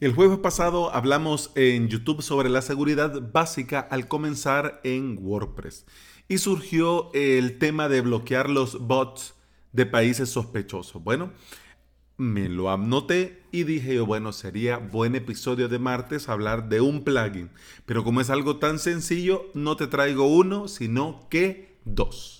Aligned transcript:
El 0.00 0.14
jueves 0.14 0.38
pasado 0.38 0.94
hablamos 0.94 1.52
en 1.56 1.88
YouTube 1.88 2.22
sobre 2.22 2.48
la 2.48 2.62
seguridad 2.62 3.20
básica 3.34 3.80
al 3.80 4.08
comenzar 4.08 4.80
en 4.82 5.18
WordPress 5.20 5.84
y 6.26 6.38
surgió 6.38 7.12
el 7.12 7.58
tema 7.58 7.90
de 7.90 8.00
bloquear 8.00 8.48
los 8.48 8.80
bots 8.80 9.34
de 9.72 9.84
países 9.84 10.30
sospechosos. 10.30 11.04
Bueno, 11.04 11.32
me 12.16 12.48
lo 12.48 12.70
anoté 12.70 13.42
y 13.52 13.64
dije, 13.64 14.00
bueno, 14.00 14.32
sería 14.32 14.78
buen 14.78 15.16
episodio 15.16 15.68
de 15.68 15.78
martes 15.78 16.30
hablar 16.30 16.70
de 16.70 16.80
un 16.80 17.04
plugin, 17.04 17.50
pero 17.84 18.02
como 18.02 18.22
es 18.22 18.30
algo 18.30 18.56
tan 18.56 18.78
sencillo, 18.78 19.50
no 19.52 19.76
te 19.76 19.86
traigo 19.86 20.34
uno, 20.34 20.66
sino 20.66 21.28
que 21.28 21.76
dos 21.84 22.39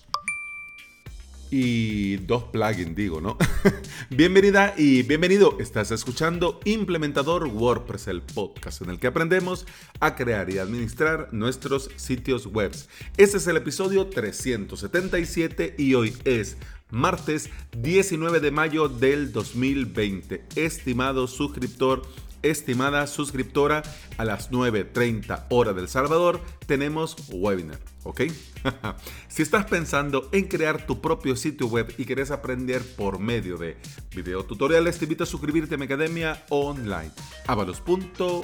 y 1.51 2.15
dos 2.15 2.45
plugins, 2.45 2.95
digo, 2.95 3.19
¿no? 3.19 3.37
Bienvenida 4.09 4.73
y 4.77 5.03
bienvenido. 5.03 5.57
Estás 5.59 5.91
escuchando 5.91 6.61
Implementador 6.63 7.45
WordPress, 7.47 8.07
el 8.07 8.21
podcast 8.21 8.81
en 8.81 8.89
el 8.89 8.99
que 8.99 9.07
aprendemos 9.07 9.67
a 9.99 10.15
crear 10.15 10.49
y 10.49 10.57
administrar 10.57 11.27
nuestros 11.33 11.91
sitios 11.97 12.47
web. 12.47 12.71
Este 13.17 13.37
es 13.37 13.47
el 13.47 13.57
episodio 13.57 14.07
377 14.07 15.75
y 15.77 15.93
hoy 15.93 16.13
es 16.23 16.55
martes 16.89 17.49
19 17.77 18.39
de 18.39 18.51
mayo 18.51 18.87
del 18.87 19.33
2020. 19.33 20.45
Estimado 20.55 21.27
suscriptor, 21.27 22.03
estimada 22.43 23.07
suscriptora, 23.07 23.83
a 24.17 24.25
las 24.25 24.51
9.30 24.51 25.45
hora 25.49 25.73
del 25.73 25.87
Salvador 25.87 26.41
tenemos 26.65 27.15
webinar, 27.31 27.79
¿ok? 28.03 28.21
si 29.27 29.41
estás 29.41 29.65
pensando 29.65 30.29
en 30.31 30.47
crear 30.47 30.85
tu 30.85 31.01
propio 31.01 31.35
sitio 31.35 31.67
web 31.67 31.93
y 31.97 32.05
quieres 32.05 32.31
aprender 32.31 32.81
por 32.95 33.19
medio 33.19 33.57
de 33.57 33.77
videotutoriales, 34.15 34.97
te 34.97 35.05
invito 35.05 35.23
a 35.23 35.27
suscribirte 35.27 35.75
a 35.75 35.77
mi 35.77 35.85
academia 35.85 36.43
online, 36.49 37.11
avalos.sv. 37.47 38.41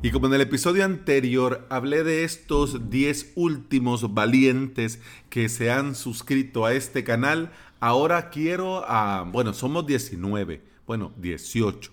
Y 0.00 0.12
como 0.12 0.28
en 0.28 0.34
el 0.34 0.42
episodio 0.42 0.84
anterior 0.84 1.66
hablé 1.70 2.04
de 2.04 2.22
estos 2.22 2.88
10 2.88 3.32
últimos 3.34 4.14
valientes 4.14 5.00
que 5.28 5.48
se 5.48 5.72
han 5.72 5.96
suscrito 5.96 6.64
a 6.64 6.72
este 6.72 7.02
canal, 7.02 7.50
ahora 7.80 8.30
quiero 8.30 8.88
a, 8.88 9.22
bueno, 9.22 9.52
somos 9.54 9.88
19, 9.88 10.62
bueno, 10.86 11.12
18. 11.16 11.90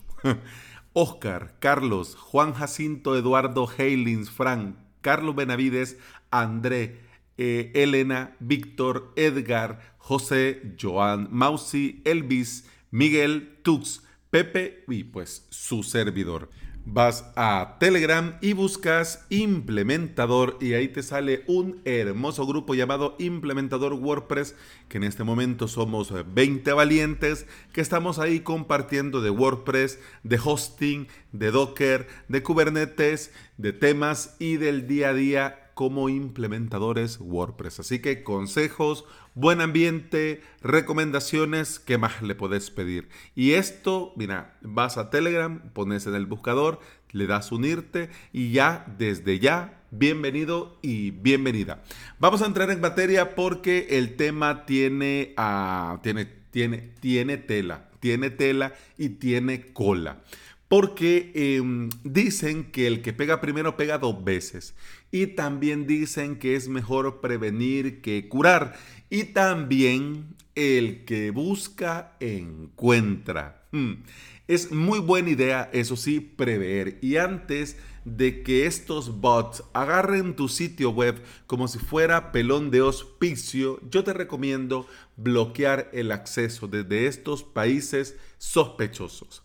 Oscar, 0.94 1.56
Carlos, 1.60 2.16
Juan 2.16 2.54
Jacinto, 2.54 3.18
Eduardo, 3.18 3.68
Heilins, 3.76 4.30
Frank, 4.30 4.76
Carlos 5.02 5.36
Benavides, 5.36 5.98
André, 6.30 7.00
eh, 7.40 7.72
Elena, 7.74 8.36
Víctor, 8.40 9.14
Edgar, 9.16 9.96
José, 9.98 10.76
Joan, 10.80 11.28
Mausi, 11.32 12.04
Elvis, 12.06 12.70
Miguel, 12.92 13.58
Tux, 13.64 14.04
Pepe 14.30 14.84
y 14.88 15.06
pues 15.06 15.48
su 15.50 15.82
servidor. 15.82 16.52
Vas 16.88 17.26
a 17.36 17.78
Telegram 17.80 18.38
y 18.42 18.54
buscas 18.54 19.26
implementador 19.30 20.58
y 20.62 20.74
ahí 20.74 20.88
te 20.88 21.02
sale 21.02 21.44
un 21.48 21.82
hermoso 21.84 22.46
grupo 22.46 22.76
llamado 22.76 23.16
Implementador 23.18 23.94
WordPress, 23.94 24.56
que 24.88 24.98
en 24.98 25.04
este 25.04 25.24
momento 25.24 25.68
somos 25.68 26.14
20 26.34 26.72
valientes, 26.74 27.48
que 27.74 27.82
estamos 27.82 28.20
ahí 28.20 28.42
compartiendo 28.42 29.22
de 29.22 29.32
WordPress, 29.32 30.00
de 30.22 30.40
hosting, 30.44 31.08
de 31.32 31.50
Docker, 31.50 32.08
de 32.28 32.44
Kubernetes, 32.44 33.34
de 33.58 33.74
temas 33.74 34.36
y 34.38 34.58
del 34.58 34.88
día 34.88 35.10
a 35.10 35.14
día 35.16 35.65
como 35.76 36.10
implementadores 36.10 37.20
WordPress. 37.20 37.82
Así 37.82 38.00
que 38.00 38.24
consejos, 38.24 39.06
buen 39.36 39.62
ambiente, 39.62 40.42
recomendaciones, 40.62 41.80
¿qué 41.80 41.98
más 41.98 42.22
le 42.24 42.34
podés 42.34 42.72
pedir? 42.72 43.10
Y 43.36 43.52
esto, 43.52 44.14
mira, 44.16 44.58
vas 44.62 44.98
a 44.98 45.10
Telegram, 45.10 45.60
pones 45.74 46.08
en 46.08 46.16
el 46.16 46.26
buscador, 46.26 46.80
le 47.12 47.28
das 47.28 47.52
unirte 47.52 48.10
y 48.34 48.52
ya, 48.52 48.86
desde 48.98 49.40
ya, 49.40 49.82
bienvenido 49.92 50.80
y 50.82 51.12
bienvenida. 51.12 51.84
Vamos 52.20 52.42
a 52.42 52.46
entrar 52.46 52.72
en 52.72 52.82
materia 52.82 53.36
porque 53.36 53.88
el 53.92 54.16
tema 54.16 54.66
tiene, 54.66 55.36
uh, 55.38 55.98
tiene, 56.02 56.26
tiene, 56.52 56.94
tiene 57.02 57.38
tela, 57.38 57.90
tiene 58.00 58.30
tela 58.30 58.74
y 58.98 59.10
tiene 59.10 59.74
cola. 59.74 60.22
Porque 60.68 61.32
em, 61.36 61.90
dicen 62.04 62.72
que 62.72 62.88
el 62.88 63.02
que 63.02 63.14
pega 63.14 63.40
primero 63.40 63.78
pega 63.78 64.00
dos 64.00 64.24
veces. 64.24 64.74
Y 65.16 65.28
también 65.28 65.88
dicen 65.88 66.40
que 66.40 66.58
es 66.58 66.68
mejor 66.68 67.22
prevenir 67.22 68.02
que 68.02 68.28
curar. 68.28 68.78
Y 69.10 69.24
también 69.24 70.36
el 70.56 71.06
que 71.06 71.32
busca 71.32 72.18
encuentra. 72.20 73.66
Hmm. 73.72 74.04
Es 74.50 74.74
muy 74.74 75.00
buena 75.00 75.30
idea, 75.30 75.70
eso 75.72 75.96
sí, 75.96 76.20
prever. 76.20 77.00
Y 77.02 77.16
antes 77.16 77.78
de 78.04 78.44
que 78.44 78.66
estos 78.66 79.22
bots 79.22 79.64
agarren 79.72 80.36
tu 80.36 80.50
sitio 80.50 80.90
web 80.90 81.24
como 81.48 81.70
si 81.70 81.80
fuera 81.80 82.34
pelón 82.34 82.70
de 82.70 82.82
hospicio, 82.82 83.80
yo 83.90 84.04
te 84.04 84.12
recomiendo 84.12 84.86
bloquear 85.16 85.90
el 85.94 86.12
acceso 86.12 86.68
desde 86.68 87.08
estos 87.08 87.42
países 87.42 88.18
sospechosos. 88.38 89.44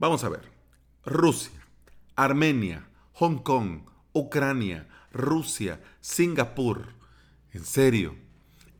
Vamos 0.00 0.24
a 0.24 0.30
ver. 0.30 0.50
Rusia, 1.04 1.64
Armenia, 2.16 2.88
Hong 3.12 3.36
Kong, 3.36 3.82
Ucrania, 4.16 4.88
Rusia, 5.12 5.78
Singapur. 6.00 6.94
En 7.52 7.64
serio, 7.64 8.14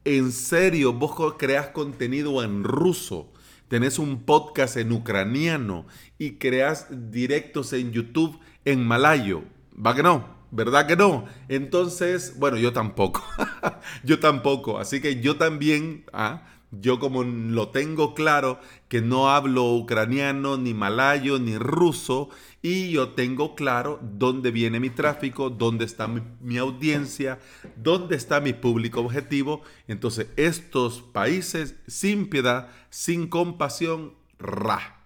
en 0.07 0.33
serio, 0.33 0.95
vos 0.95 1.35
creas 1.37 1.69
contenido 1.69 2.43
en 2.43 2.65
ruso, 2.65 3.33
tenés 3.69 3.99
un 3.99 4.23
podcast 4.23 4.79
en 4.79 4.93
ucraniano 4.93 5.87
y 6.17 6.33
creas 6.39 6.87
directos 7.11 7.75
en 7.75 7.93
YouTube 7.93 8.39
en 8.65 8.87
malayo. 8.87 9.43
¿Va 9.75 9.95
que 9.95 10.03
no? 10.03 10.37
¿Verdad 10.53 10.87
que 10.87 10.97
no? 10.97 11.27
Entonces, 11.49 12.39
bueno, 12.39 12.57
yo 12.57 12.73
tampoco. 12.73 13.23
yo 14.05 14.19
tampoco. 14.19 14.79
Así 14.79 15.03
que 15.03 15.21
yo 15.21 15.37
también, 15.37 16.07
¿ah? 16.15 16.47
Yo 16.81 16.99
como 16.99 17.23
lo 17.25 17.69
tengo 17.69 18.15
claro 18.15 18.59
que 18.89 19.01
no 19.01 19.31
hablo 19.31 19.75
ucraniano, 19.75 20.57
ni 20.57 20.75
malayo, 20.75 21.39
ni 21.39 21.57
ruso, 21.59 22.29
y 22.63 22.91
yo 22.91 23.11
tengo 23.11 23.55
claro 23.55 24.01
dónde 24.03 24.51
viene 24.51 24.81
mi 24.81 24.91
tráfico, 24.91 25.51
dónde 25.51 25.85
está 25.85 26.09
mi, 26.09 26.59
audiencia, 26.59 27.39
dónde 27.77 28.17
está 28.17 28.41
mi 28.41 28.53
público 28.53 29.01
objetivo. 29.01 29.63
Entonces 29.87 30.29
estos 30.37 31.01
países 31.01 31.77
sin 31.87 32.29
piedad, 32.29 32.71
sin 32.91 33.29
compasión, 33.29 34.15
ra. 34.39 35.05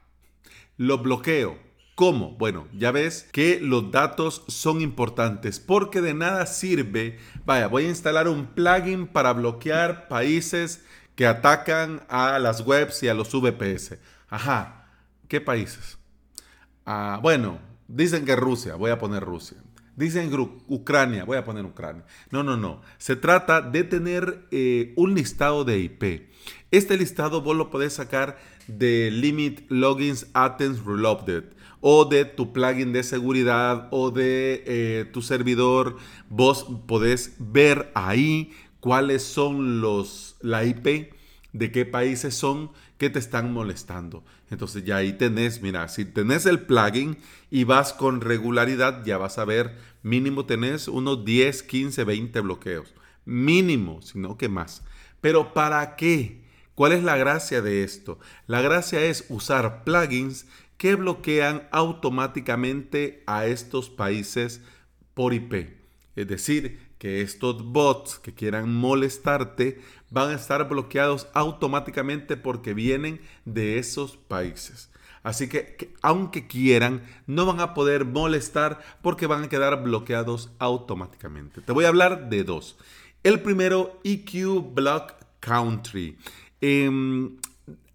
Los 0.76 1.02
bloqueo. 1.02 1.58
¿Cómo? 1.94 2.30
Bueno, 2.38 2.66
ya 2.72 2.92
ves 2.92 3.28
que 3.30 3.60
los 3.60 3.90
datos 3.90 4.42
son 4.48 4.80
importantes 4.80 5.60
porque 5.60 6.00
de 6.00 6.14
nada 6.14 6.46
sirve. 6.46 7.18
Vaya, 7.44 7.66
voy 7.66 7.84
a 7.84 7.88
instalar 7.90 8.26
un 8.26 8.46
plugin 8.46 9.06
para 9.06 9.34
bloquear 9.34 10.08
países 10.08 10.82
que 11.20 11.26
atacan 11.26 12.02
a 12.08 12.38
las 12.38 12.62
webs 12.62 13.02
y 13.02 13.08
a 13.08 13.12
los 13.12 13.30
VPS. 13.30 13.98
Ajá, 14.30 14.86
¿qué 15.28 15.38
países? 15.38 15.98
Ah, 16.86 17.20
bueno, 17.22 17.58
dicen 17.88 18.24
que 18.24 18.34
Rusia, 18.36 18.76
voy 18.76 18.90
a 18.90 18.98
poner 18.98 19.22
Rusia. 19.22 19.58
Dicen 19.96 20.32
Ucrania, 20.66 21.24
voy 21.24 21.36
a 21.36 21.44
poner 21.44 21.66
Ucrania. 21.66 22.06
No, 22.30 22.42
no, 22.42 22.56
no. 22.56 22.80
Se 22.96 23.16
trata 23.16 23.60
de 23.60 23.84
tener 23.84 24.46
eh, 24.50 24.94
un 24.96 25.14
listado 25.14 25.62
de 25.66 25.80
IP. 25.80 26.30
Este 26.70 26.96
listado 26.96 27.42
vos 27.42 27.54
lo 27.54 27.68
podés 27.68 27.92
sacar 27.92 28.38
de 28.66 29.10
Limit 29.10 29.70
Logins 29.70 30.26
Attempts 30.32 30.82
Reloaded 30.86 31.44
o 31.82 32.06
de 32.06 32.24
tu 32.24 32.54
plugin 32.54 32.94
de 32.94 33.02
seguridad 33.02 33.88
o 33.90 34.10
de 34.10 34.64
eh, 34.66 35.04
tu 35.12 35.20
servidor. 35.20 35.98
Vos 36.30 36.66
podés 36.86 37.34
ver 37.38 37.90
ahí 37.94 38.52
cuáles 38.80 39.22
son 39.22 39.80
los, 39.80 40.36
la 40.40 40.64
IP, 40.64 41.12
de 41.52 41.72
qué 41.72 41.84
países 41.84 42.34
son 42.34 42.70
que 42.98 43.10
te 43.10 43.18
están 43.18 43.52
molestando. 43.52 44.24
Entonces 44.50 44.84
ya 44.84 44.96
ahí 44.96 45.12
tenés, 45.12 45.62
mira, 45.62 45.88
si 45.88 46.04
tenés 46.04 46.46
el 46.46 46.60
plugin 46.60 47.18
y 47.50 47.64
vas 47.64 47.92
con 47.92 48.20
regularidad, 48.20 49.04
ya 49.04 49.18
vas 49.18 49.38
a 49.38 49.44
ver, 49.44 49.76
mínimo 50.02 50.46
tenés 50.46 50.88
unos 50.88 51.24
10, 51.24 51.62
15, 51.62 52.04
20 52.04 52.40
bloqueos. 52.40 52.94
Mínimo, 53.24 54.02
sino 54.02 54.36
que 54.36 54.48
más. 54.48 54.82
Pero 55.20 55.52
¿para 55.54 55.96
qué? 55.96 56.44
¿Cuál 56.74 56.92
es 56.92 57.02
la 57.02 57.16
gracia 57.16 57.60
de 57.62 57.84
esto? 57.84 58.18
La 58.46 58.62
gracia 58.62 59.04
es 59.04 59.26
usar 59.28 59.84
plugins 59.84 60.46
que 60.76 60.94
bloquean 60.94 61.68
automáticamente 61.72 63.22
a 63.26 63.46
estos 63.46 63.90
países 63.90 64.62
por 65.12 65.34
IP. 65.34 65.76
Es 66.16 66.26
decir, 66.26 66.89
que 67.00 67.22
estos 67.22 67.64
bots 67.64 68.18
que 68.18 68.34
quieran 68.34 68.72
molestarte 68.72 69.80
van 70.10 70.28
a 70.28 70.34
estar 70.34 70.68
bloqueados 70.68 71.28
automáticamente 71.32 72.36
porque 72.36 72.74
vienen 72.74 73.22
de 73.46 73.78
esos 73.78 74.18
países. 74.18 74.90
Así 75.22 75.48
que, 75.48 75.94
aunque 76.02 76.46
quieran, 76.46 77.02
no 77.26 77.46
van 77.46 77.60
a 77.60 77.72
poder 77.72 78.04
molestar 78.04 78.80
porque 79.00 79.26
van 79.26 79.44
a 79.44 79.48
quedar 79.48 79.82
bloqueados 79.82 80.50
automáticamente. 80.58 81.62
Te 81.62 81.72
voy 81.72 81.86
a 81.86 81.88
hablar 81.88 82.28
de 82.28 82.44
dos. 82.44 82.76
El 83.22 83.40
primero, 83.40 83.98
EQ 84.04 84.74
Block 84.74 85.14
Country. 85.40 86.18
Em, 86.60 87.38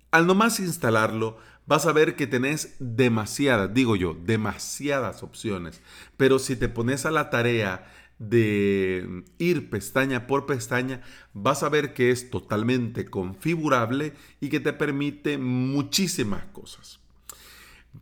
al 0.09 0.25
nomás 0.25 0.59
instalarlo, 0.59 1.37
vas 1.67 1.85
a 1.85 1.93
ver 1.93 2.15
que 2.15 2.25
tenés 2.25 2.75
demasiadas, 2.79 3.71
digo 3.71 3.95
yo, 3.95 4.15
demasiadas 4.15 5.21
opciones. 5.21 5.79
Pero 6.17 6.39
si 6.39 6.55
te 6.55 6.69
pones 6.69 7.05
a 7.05 7.11
la 7.11 7.29
tarea 7.29 7.91
de 8.19 9.23
ir 9.37 9.69
pestaña 9.69 10.27
por 10.27 10.45
pestaña, 10.45 11.01
vas 11.33 11.63
a 11.63 11.69
ver 11.69 11.93
que 11.93 12.11
es 12.11 12.29
totalmente 12.29 13.05
configurable 13.05 14.13
y 14.39 14.49
que 14.49 14.59
te 14.59 14.73
permite 14.73 15.37
muchísimas 15.37 16.45
cosas. 16.45 16.99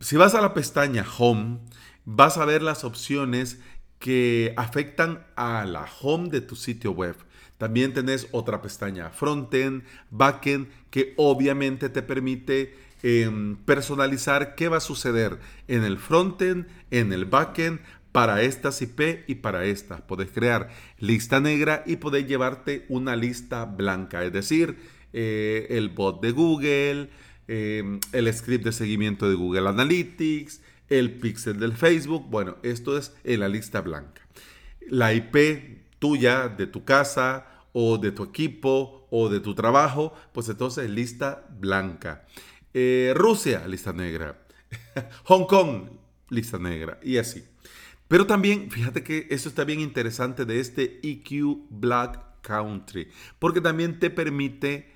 Si 0.00 0.16
vas 0.16 0.34
a 0.34 0.40
la 0.40 0.54
pestaña 0.54 1.04
Home, 1.18 1.58
vas 2.04 2.38
a 2.38 2.44
ver 2.44 2.62
las 2.62 2.84
opciones 2.84 3.58
que 3.98 4.52
afectan 4.56 5.24
a 5.36 5.64
la 5.64 5.86
home 6.02 6.28
de 6.28 6.40
tu 6.40 6.56
sitio 6.56 6.92
web. 6.92 7.16
También 7.56 7.94
tenés 7.94 8.28
otra 8.32 8.60
pestaña, 8.60 9.10
Frontend, 9.10 9.84
Backend, 10.10 10.68
que 10.90 11.14
obviamente 11.16 11.88
te 11.88 12.02
permite 12.02 12.76
em, 13.02 13.56
personalizar 13.56 14.56
qué 14.56 14.68
va 14.68 14.78
a 14.78 14.80
suceder 14.80 15.38
en 15.68 15.84
el 15.84 15.98
frontend, 15.98 16.66
en 16.90 17.12
el 17.12 17.24
backend, 17.24 17.80
para 18.14 18.42
estas 18.42 18.80
IP 18.80 19.24
y 19.26 19.34
para 19.34 19.64
estas. 19.64 20.00
Puedes 20.02 20.30
crear 20.30 20.68
lista 21.00 21.40
negra 21.40 21.82
y 21.84 21.96
puedes 21.96 22.28
llevarte 22.28 22.86
una 22.88 23.16
lista 23.16 23.64
blanca, 23.64 24.22
es 24.24 24.32
decir, 24.32 24.76
eh, 25.12 25.66
el 25.70 25.88
bot 25.88 26.22
de 26.22 26.30
Google, 26.30 27.10
em, 27.48 27.98
el 28.12 28.32
script 28.32 28.66
de 28.66 28.70
seguimiento 28.70 29.28
de 29.28 29.34
Google 29.34 29.68
Analytics, 29.68 30.60
el 30.88 31.18
pixel 31.18 31.58
del 31.58 31.72
Facebook. 31.72 32.30
Bueno, 32.30 32.56
esto 32.62 32.96
es 32.96 33.12
en 33.24 33.40
la 33.40 33.48
lista 33.48 33.80
blanca. 33.80 34.22
La 34.88 35.12
IP 35.12 35.82
tuya, 35.98 36.46
de 36.48 36.68
tu 36.68 36.84
casa 36.84 37.64
o 37.72 37.98
de 37.98 38.12
tu 38.12 38.22
equipo 38.22 39.08
o 39.10 39.28
de 39.28 39.40
tu 39.40 39.56
trabajo, 39.56 40.14
pues 40.32 40.48
entonces 40.48 40.88
lista 40.88 41.48
blanca. 41.58 42.26
Eh, 42.72 43.12
Rusia, 43.16 43.66
lista 43.66 43.92
negra. 43.92 44.38
Hong 45.24 45.46
Kong, 45.46 45.88
lista 46.30 46.58
negra. 46.58 47.00
Y 47.02 47.16
así. 47.16 47.42
Pero 48.08 48.26
también, 48.26 48.70
fíjate 48.70 49.02
que 49.02 49.26
eso 49.30 49.48
está 49.48 49.64
bien 49.64 49.80
interesante 49.80 50.44
de 50.44 50.60
este 50.60 51.00
EQ 51.02 51.66
Black 51.70 52.42
Country, 52.42 53.08
porque 53.38 53.60
también 53.60 53.98
te 53.98 54.10
permite 54.10 54.92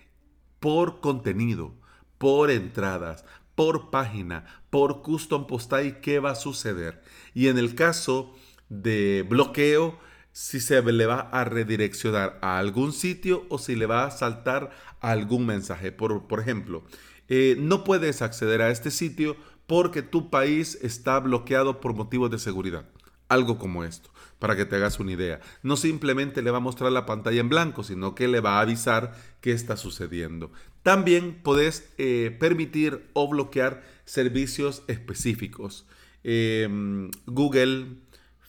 por 0.60 1.00
contenido, 1.00 1.75
por 2.19 2.50
entradas, 2.50 3.25
por 3.55 3.90
página, 3.90 4.44
por 4.70 5.02
custom 5.02 5.46
postal 5.46 6.00
qué 6.00 6.20
va 6.20 6.32
a 6.32 6.37
suceder. 6.37 7.02
Y 7.34 7.49
en 7.49 7.58
el 7.58 7.75
caso 7.75 8.34
de 8.69 9.25
bloqueo, 9.28 9.99
si 10.32 10.60
se 10.60 10.81
le 10.81 11.06
va 11.06 11.20
a 11.32 11.44
redireccionar 11.44 12.38
a 12.43 12.58
algún 12.58 12.93
sitio 12.93 13.46
o 13.49 13.58
si 13.58 13.75
le 13.75 13.87
va 13.87 14.05
a 14.05 14.10
saltar 14.10 14.70
algún 15.00 15.46
mensaje. 15.46 15.90
Por, 15.90 16.28
por 16.28 16.38
ejemplo, 16.38 16.84
eh, 17.28 17.56
no 17.58 17.82
puedes 17.82 18.22
acceder 18.22 18.62
a 18.62 18.70
este 18.70 18.93
sitio 18.93 19.37
porque 19.66 20.02
tu 20.02 20.31
país 20.31 20.78
está 20.81 21.19
bloqueado 21.19 21.81
por 21.81 21.94
motivos 21.94 22.31
de 22.31 22.38
seguridad. 22.38 22.88
Algo 23.29 23.59
como 23.59 23.85
esto, 23.85 24.11
para 24.39 24.57
que 24.57 24.65
te 24.65 24.77
hagas 24.77 25.01
una 25.01 25.13
idea. 25.13 25.41
No 25.63 25.77
simplemente 25.77 26.43
le 26.43 26.51
va 26.51 26.59
a 26.59 26.61
mostrar 26.61 26.91
la 26.93 27.07
pantalla 27.07 27.41
en 27.41 27.49
blanco, 27.49 27.83
sino 27.83 28.15
que 28.15 28.29
le 28.29 28.41
va 28.41 28.59
a 28.59 28.61
avisar 28.63 29.15
qué 29.41 29.53
está 29.53 29.77
sucediendo. 29.77 30.51
También 30.83 31.41
puedes 31.43 31.93
eh, 31.99 32.37
permitir 32.41 33.07
o 33.13 33.29
bloquear 33.29 33.83
servicios 34.05 34.83
específicos. 34.89 35.87
Em, 36.25 37.11
Google, 37.27 37.87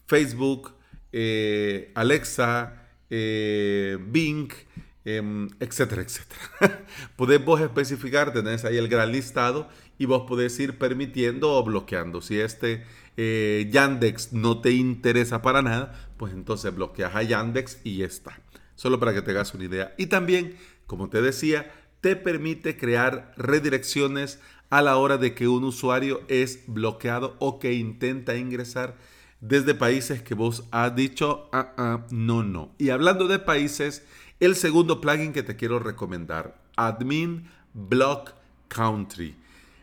Facebook, 0.08 0.72
eh, 1.12 1.92
Alexa, 1.96 2.88
eh, 3.10 3.98
Bing, 4.00 4.50
etcétera, 5.60 6.02
etcétera. 6.02 6.86
Podés 7.16 7.44
vos 7.44 7.60
especificar, 7.62 8.34
tenés 8.34 8.66
ahí 8.66 8.78
el 8.78 8.88
gran 8.88 9.12
listado 9.12 9.70
y 9.98 10.06
vos 10.06 10.24
podés 10.28 10.58
ir 10.60 10.78
permitiendo 10.78 11.52
o 11.52 11.64
bloqueando. 11.64 12.22
Si 12.22 12.40
este 12.40 12.86
Yandex 13.18 14.32
no 14.32 14.62
te 14.62 14.72
interesa 14.72 15.42
para 15.42 15.62
nada, 15.62 16.12
pues 16.18 16.34
entonces 16.34 16.74
bloqueas 16.74 17.16
a 17.16 17.24
Yandex 17.24 17.80
y 17.84 17.98
ya 17.98 18.06
está. 18.06 18.40
Solo 18.76 19.00
para 19.00 19.14
que 19.14 19.22
te 19.22 19.32
hagas 19.32 19.54
una 19.54 19.66
idea. 19.66 19.94
Y 19.98 20.06
también, 20.06 20.56
como 20.88 21.10
te 21.10 21.22
decía, 21.22 21.70
te 22.02 22.16
permite 22.16 22.78
crear 22.78 23.34
redirecciones 23.36 24.40
a 24.70 24.82
la 24.82 24.98
hora 24.98 25.18
de 25.18 25.34
que 25.34 25.48
un 25.48 25.64
usuario 25.64 26.22
es 26.28 26.64
bloqueado 26.68 27.36
o 27.40 27.60
que 27.60 27.74
intenta 27.74 28.38
ingresar 28.38 28.96
desde 29.42 29.74
países 29.74 30.22
que 30.22 30.36
vos 30.36 30.66
has 30.72 30.96
dicho, 30.96 31.50
ah, 31.52 31.74
ah, 31.78 32.06
no, 32.12 32.44
no. 32.44 32.76
Y 32.78 32.90
hablando 32.90 33.28
de 33.28 33.40
países, 33.40 34.06
el 34.40 34.56
segundo 34.56 35.02
plugin 35.02 35.34
que 35.34 35.44
te 35.44 35.56
quiero 35.56 35.80
recomendar, 35.80 36.62
Admin 36.78 37.50
Block 37.74 38.34
Country. 38.70 39.36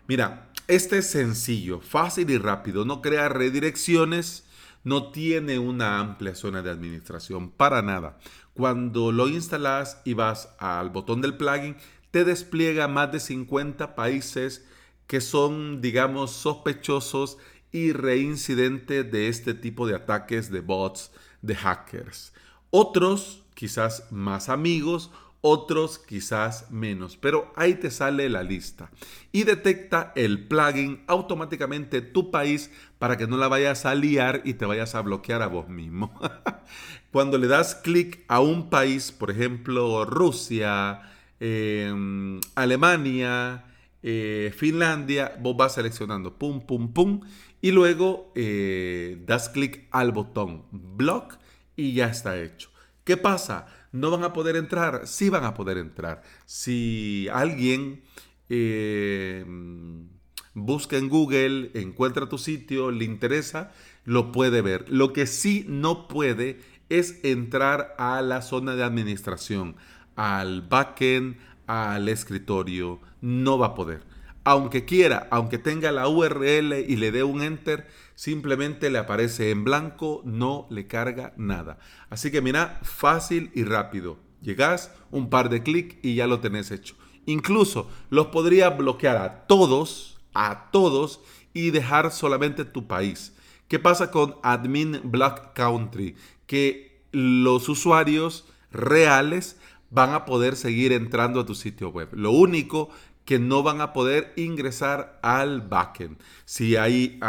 Mira, 0.09 0.49
este 0.67 0.99
es 0.99 1.11
sencillo, 1.11 1.81
fácil 1.81 2.31
y 2.31 2.39
rápido, 2.39 2.85
no 2.85 3.03
crea 3.03 3.29
redirecciones, 3.29 4.47
no 4.83 5.11
tiene 5.11 5.59
una 5.59 5.99
amplia 5.99 6.35
zona 6.35 6.63
de 6.63 6.71
administración 6.71 7.51
para 7.51 7.83
nada. 7.83 8.19
Cuando 8.55 9.13
lo 9.13 9.29
instalas 9.29 10.01
y 10.05 10.15
vas 10.15 10.49
al 10.59 10.91
botón 10.91 11.21
del 11.21 11.37
plugin, 11.37 11.77
te 12.11 12.25
despliega 12.25 12.89
más 12.89 13.13
de 13.13 13.21
50 13.21 13.95
países 13.95 14.65
que 15.07 15.21
son, 15.21 15.81
digamos, 15.81 16.31
sospechosos 16.31 17.37
y 17.73 17.93
reincidentes 17.93 19.11
de 19.13 19.29
este 19.29 19.55
tipo 19.55 19.87
de 19.87 19.97
ataques 19.97 20.51
de 20.51 20.61
bots, 20.61 21.13
de 21.43 21.55
hackers. 21.55 22.33
Otros, 22.71 23.45
quizás 23.57 24.07
más 24.13 24.49
amigos, 24.49 25.11
otros 25.41 25.99
quizás 25.99 26.71
menos, 26.71 27.17
pero 27.17 27.53
ahí 27.57 27.75
te 27.75 27.91
sale 27.91 28.29
la 28.29 28.45
lista 28.45 28.93
y 29.33 29.43
detecta 29.43 30.13
el 30.15 30.47
plugin 30.47 31.03
automáticamente 31.09 32.01
tu 32.03 32.31
país 32.31 32.71
para 33.01 33.17
que 33.17 33.27
no 33.27 33.37
la 33.37 33.49
vayas 33.49 33.85
a 33.85 33.97
liar 33.97 34.43
y 34.45 34.55
te 34.55 34.67
vayas 34.67 34.95
a 34.95 35.03
bloquear 35.03 35.43
a 35.43 35.49
vos 35.49 35.69
mismo. 35.69 36.13
Cuando 37.11 37.39
le 37.39 37.49
das 37.49 37.75
clic 37.75 38.25
a 38.29 38.39
un 38.39 38.71
país, 38.71 39.11
por 39.11 39.33
ejemplo 39.33 40.05
Rusia, 40.05 41.03
Em, 41.39 42.41
Alemania, 42.55 43.65
eh, 44.03 44.53
Finlandia, 44.57 45.37
vos 45.41 45.57
vas 45.57 45.75
seleccionando 45.75 46.39
pum, 46.39 46.61
pum, 46.61 46.93
pum, 46.93 47.21
y 47.61 47.73
luego 47.73 48.33
eh, 48.35 49.23
das 49.27 49.49
clic 49.51 49.87
al 49.91 50.13
botón 50.13 50.65
block 50.71 51.39
y 51.77 51.93
ya 51.93 52.07
está 52.09 52.41
hecho. 52.41 52.71
¿Qué 53.07 53.17
pasa? 53.17 53.67
¿No 53.93 54.11
van 54.11 54.25
a 54.25 54.33
poder 54.33 54.57
entrar? 54.57 55.07
Sí 55.07 55.29
van 55.29 55.45
a 55.45 55.55
poder 55.55 55.79
entrar. 55.79 56.23
Si 56.45 57.29
alguien 57.33 58.03
em, 58.49 60.09
busca 60.55 60.97
en 60.97 61.09
Google, 61.09 61.71
encuentra 61.75 62.29
tu 62.29 62.37
sitio, 62.37 62.91
le 62.91 63.05
interesa, 63.05 63.71
lo 64.05 64.33
puede 64.33 64.61
ver. 64.61 64.87
Lo 64.89 65.13
que 65.13 65.29
sí 65.29 65.65
no 65.69 66.09
puede 66.09 66.59
es 66.89 67.21
entrar 67.23 67.95
a 67.97 68.21
la 68.23 68.43
zona 68.43 68.75
de 68.75 68.83
administración 68.83 69.77
al 70.17 70.63
backend, 70.63 71.37
al 71.69 72.09
escritorio, 72.09 72.99
no 73.21 73.57
va 73.57 73.69
a 73.69 73.75
poder. 73.77 74.03
Aunque 74.49 74.85
quiera, 74.85 75.27
aunque 75.33 75.59
tenga 75.59 75.91
la 75.91 76.09
URL 76.09 76.73
y 76.87 76.95
le 76.95 77.11
dé 77.11 77.25
un 77.25 77.43
enter, 77.43 77.89
simplemente 78.15 78.91
le 78.91 78.99
aparece 78.99 79.51
en 79.51 79.65
blanco, 79.65 80.23
no 80.25 80.69
le 80.71 80.87
carga 80.87 81.35
nada. 81.37 81.81
Así 82.11 82.31
que 82.31 82.41
mira, 82.41 82.79
fácil 82.85 83.51
y 83.55 83.65
rápido. 83.65 84.21
Llegas, 84.43 84.93
un 85.11 85.31
par 85.31 85.49
de 85.49 85.65
clics 85.65 85.97
y 86.01 86.15
ya 86.15 86.29
lo 86.29 86.39
tenés 86.39 86.71
hecho. 86.71 86.95
Incluso 87.27 87.91
los 88.09 88.29
podría 88.29 88.71
bloquear 88.71 89.17
a 89.17 89.49
todos, 89.49 90.19
a 90.33 90.71
todos 90.71 91.23
y 91.53 91.73
dejar 91.73 92.13
solamente 92.13 92.65
tu 92.65 92.87
país. 92.87 93.35
¿Qué 93.67 93.81
pasa 93.81 94.13
con 94.13 94.37
Admin 94.45 95.01
Block 95.03 95.55
Country? 95.55 96.15
Que 96.47 97.03
los 97.11 97.69
usuarios 97.69 98.47
reales 98.71 99.57
van 99.91 100.15
a 100.15 100.25
poder 100.25 100.55
seguir 100.55 100.93
entrando 100.93 101.41
a 101.41 101.47
tu 101.47 101.57
sitio 101.57 101.89
web. 101.89 102.11
Lo 102.13 102.31
único 102.31 102.91
que 103.27 103.39
no 103.39 103.63
van 103.63 103.83
a 103.83 103.93
poder 103.93 104.33
ingresar 104.37 105.19
al 105.23 105.61
backend. 105.61 106.19
Si 106.47 106.77
hay 106.77 107.21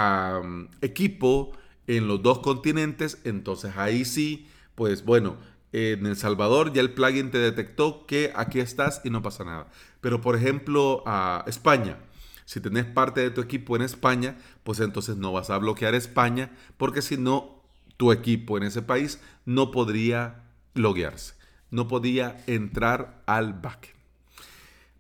equipo 0.82 1.52
en 1.88 2.08
los 2.08 2.24
dos 2.24 2.40
continentes, 2.40 3.20
entonces 3.26 3.74
ahí 3.76 4.06
sí, 4.06 4.48
pues 4.76 5.04
bueno, 5.04 5.36
en 5.74 6.06
El 6.06 6.16
Salvador 6.16 6.72
ya 6.72 6.80
el 6.80 6.94
plugin 6.94 7.32
te 7.32 7.40
detectó 7.40 8.06
que 8.06 8.32
aquí 8.34 8.62
estás 8.62 9.02
y 9.04 9.10
no 9.10 9.22
pasa 9.22 9.44
nada. 9.44 9.68
Pero 10.00 10.22
por 10.22 10.38
ejemplo, 10.38 11.04
a 11.06 11.44
España, 11.48 11.98
si 12.46 12.62
tenés 12.62 12.86
parte 12.86 13.20
de 13.20 13.32
tu 13.32 13.42
equipo 13.42 13.76
en 13.76 13.82
España, 13.82 14.38
pues 14.64 14.80
entonces 14.80 15.18
no 15.18 15.34
vas 15.34 15.50
a 15.50 15.58
bloquear 15.58 15.96
España, 15.96 16.52
porque 16.78 17.02
si 17.02 17.18
no, 17.18 17.64
tu 17.98 18.14
equipo 18.14 18.56
en 18.56 18.64
ese 18.64 18.82
país 18.82 19.20
no 19.44 19.72
podría 19.72 20.44
loguearse 20.74 21.38
no 21.70 21.88
podía 21.88 22.38
entrar 22.48 23.22
al 23.26 23.54
backend. 23.54 23.96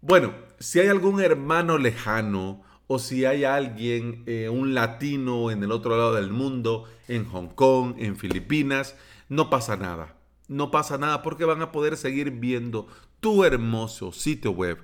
Bueno, 0.01 0.33
si 0.59 0.79
hay 0.79 0.87
algún 0.87 1.21
hermano 1.21 1.77
lejano 1.77 2.63
o 2.87 2.99
si 2.99 3.25
hay 3.25 3.43
alguien, 3.43 4.23
eh, 4.25 4.49
un 4.49 4.73
latino 4.73 5.51
en 5.51 5.63
el 5.63 5.71
otro 5.71 5.97
lado 5.97 6.13
del 6.15 6.31
mundo, 6.31 6.85
en 7.07 7.25
Hong 7.25 7.49
Kong, 7.49 7.95
en 7.97 8.15
Filipinas, 8.15 8.95
no 9.29 9.49
pasa 9.49 9.77
nada. 9.77 10.15
no 10.47 10.71
pasa 10.71 10.97
nada 10.97 11.23
porque 11.23 11.43
van 11.43 11.61
a 11.61 11.73
poder 11.73 11.97
seguir 11.97 12.31
viendo 12.31 12.87
tu 13.19 13.43
hermoso 13.43 14.13
sitio 14.13 14.51
web. 14.51 14.77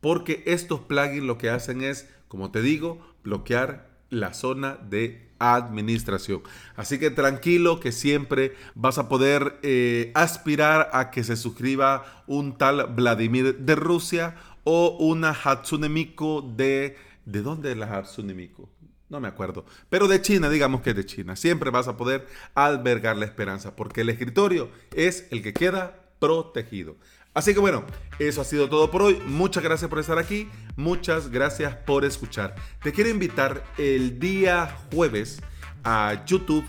Porque 0.00 0.42
estos 0.46 0.80
plugins 0.80 1.24
lo 1.24 1.36
que 1.36 1.50
hacen 1.50 1.82
es, 1.82 2.08
como 2.28 2.50
te 2.50 2.62
digo, 2.62 2.98
bloquear 3.22 3.90
la 4.08 4.32
zona 4.32 4.76
de 4.76 5.30
administración. 5.38 6.42
Así 6.76 6.98
que 6.98 7.10
tranquilo 7.10 7.80
que 7.80 7.92
siempre 7.92 8.54
vas 8.74 8.98
a 8.98 9.08
poder 9.08 9.58
eh, 9.62 10.12
aspirar 10.14 10.90
a 10.92 11.10
que 11.10 11.24
se 11.24 11.36
suscriba 11.36 12.24
un 12.26 12.56
tal 12.56 12.86
Vladimir 12.94 13.58
de 13.58 13.74
Rusia 13.74 14.36
o 14.72 14.96
una 14.98 15.30
Hatsune 15.30 15.88
Miku 15.88 16.54
de... 16.56 16.96
¿De 17.24 17.42
dónde 17.42 17.72
es 17.72 17.76
la 17.76 17.86
Hatsune 17.86 18.34
Miku? 18.34 18.68
No 19.08 19.18
me 19.18 19.26
acuerdo. 19.26 19.64
Pero 19.88 20.06
de 20.06 20.22
China, 20.22 20.48
digamos 20.48 20.80
que 20.80 20.94
de 20.94 21.04
China. 21.04 21.34
Siempre 21.34 21.70
vas 21.70 21.88
a 21.88 21.96
poder 21.96 22.28
albergar 22.54 23.16
la 23.16 23.24
esperanza 23.24 23.74
porque 23.74 24.02
el 24.02 24.10
escritorio 24.10 24.70
es 24.94 25.26
el 25.32 25.42
que 25.42 25.52
queda 25.52 25.96
protegido. 26.20 26.94
Así 27.34 27.52
que 27.52 27.58
bueno, 27.58 27.84
eso 28.20 28.40
ha 28.40 28.44
sido 28.44 28.68
todo 28.68 28.92
por 28.92 29.02
hoy. 29.02 29.20
Muchas 29.26 29.64
gracias 29.64 29.90
por 29.90 29.98
estar 29.98 30.18
aquí. 30.18 30.48
Muchas 30.76 31.30
gracias 31.30 31.74
por 31.74 32.04
escuchar. 32.04 32.54
Te 32.80 32.92
quiero 32.92 33.10
invitar 33.10 33.64
el 33.76 34.20
día 34.20 34.78
jueves 34.94 35.42
a 35.82 36.24
YouTube 36.26 36.64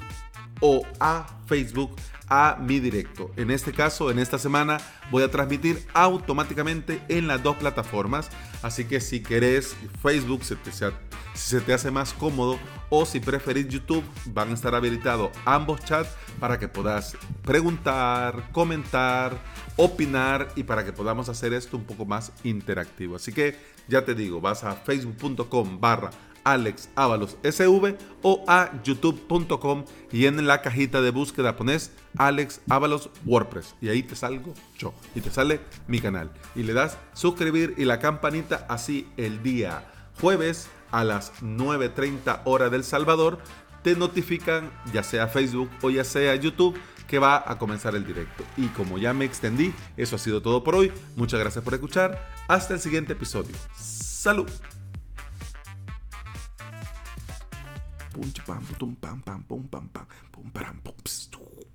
o 0.60 0.82
a 1.00 1.28
Facebook 1.46 1.96
a 2.32 2.58
mi 2.62 2.80
directo. 2.80 3.30
En 3.36 3.52
este 3.52 3.74
caso, 3.74 4.10
en 4.10 4.18
esta 4.18 4.40
semana, 4.40 4.78
voy 5.12 5.22
a 5.22 5.30
transmitir 5.30 5.86
automáticamente 5.94 7.02
en 7.10 7.28
las 7.28 7.44
dos 7.44 7.58
plataformas. 7.58 8.30
Así 8.64 8.86
que 8.86 9.02
si 9.02 9.22
querés 9.22 9.76
Facebook, 10.02 10.42
si 10.46 10.56
se 11.34 11.60
te 11.60 11.74
hace 11.74 11.92
más 11.92 12.14
cómodo 12.14 12.58
o 12.90 13.06
si 13.06 13.20
preferís 13.20 13.68
YouTube, 13.68 14.04
van 14.28 14.52
a 14.52 14.54
estar 14.54 14.74
habilitados 14.74 15.32
ambos 15.44 15.84
chats 15.84 16.10
para 16.40 16.58
que 16.58 16.70
puedas 16.70 17.18
preguntar, 17.44 18.50
comentar, 18.54 19.38
opinar 19.76 20.48
y 20.56 20.64
para 20.64 20.86
que 20.86 20.94
podamos 20.94 21.28
hacer 21.28 21.52
esto 21.52 21.76
un 21.76 21.84
poco 21.84 22.06
más 22.06 22.32
interactivo. 22.46 23.18
Así 23.18 23.34
que 23.34 23.58
ya 23.90 24.06
te 24.06 24.16
digo, 24.16 24.40
vas 24.40 24.64
a 24.64 24.74
facebook.com 24.74 25.82
barra 25.82 26.12
Alex 26.44 26.90
SV 27.44 27.98
o 28.22 28.44
a 28.48 28.72
youtube.com 28.84 29.86
y 30.12 30.26
en 30.26 30.46
la 30.48 30.62
cajita 30.62 31.02
de 31.02 31.12
búsqueda 31.12 31.56
pones 31.56 31.92
Alex 32.18 32.62
Ábalos 32.70 33.10
WordPress 33.26 33.76
y 33.82 33.90
ahí 33.90 34.04
te 34.04 34.16
salgo 34.16 34.54
yo 34.78 34.94
y 35.16 35.22
te 35.22 35.32
sale 35.32 35.62
mi 35.88 36.00
canal 36.00 36.32
y 36.56 36.64
le 36.64 36.74
das 36.74 36.98
suscribir 37.14 37.76
y 37.78 37.86
la 37.86 38.00
campanita 38.00 38.66
así 38.70 39.08
el 39.18 39.44
día 39.44 39.86
jueves 40.20 40.70
a 40.92 41.04
las 41.04 41.34
9.30 41.42 42.42
hora 42.46 42.70
del 42.70 42.84
Salvador 42.84 43.40
te 43.84 43.96
notifican 43.96 44.72
ya 44.94 45.04
sea 45.04 45.28
Facebook 45.28 45.70
o 45.82 45.90
ya 45.90 46.04
sea 46.04 46.36
YouTube 46.36 46.78
que 47.12 47.20
va 47.20 47.44
a 47.46 47.58
comenzar 47.58 47.94
el 47.94 48.06
directo. 48.06 48.46
Y 48.56 48.68
como 48.68 48.98
ya 48.98 49.14
me 49.14 49.26
extendí, 49.26 49.74
eso 49.98 50.16
ha 50.16 50.20
sido 50.20 50.42
todo 50.42 50.64
por 50.64 50.76
hoy. 50.76 50.94
Muchas 51.18 51.42
gracias 51.42 51.62
por 51.62 51.74
escuchar. 51.74 52.26
Hasta 52.48 52.74
el 52.74 52.80
siguiente 52.80 53.12
episodio. 53.12 53.54
Salud. 53.76 54.50
pum, 58.12 58.32
pam, 58.46 58.64
pam, 58.80 58.96
pam, 58.96 59.22
pam, 59.22 59.22
pam, 59.22 59.68
pam, 59.68 59.68
pam, 59.68 59.88
pam, 59.88 59.88
pam, 59.88 60.08
pam, 60.32 60.52
pam, 60.52 60.78
pam, 60.84 61.04
pam, 61.04 61.71